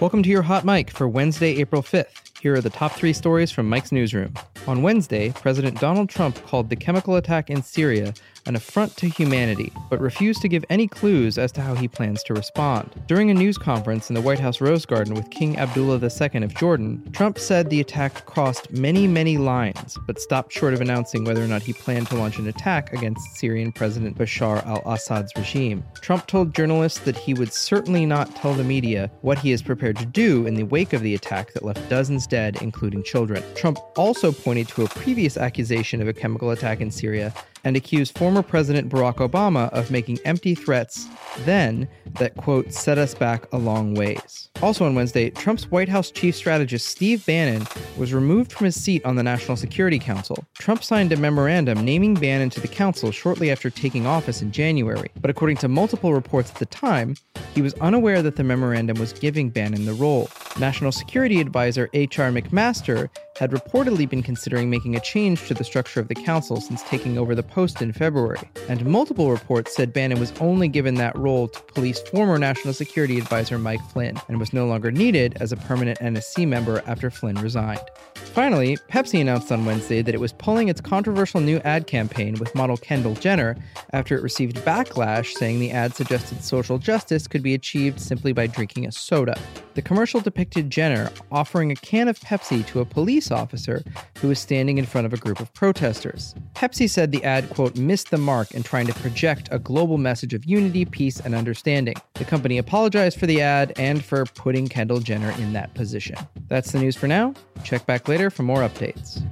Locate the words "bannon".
47.26-47.66, 52.14-52.48, 59.50-59.84, 69.92-70.18